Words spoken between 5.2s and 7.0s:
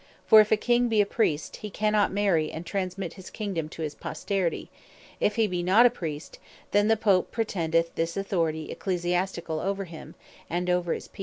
he be not a Priest then the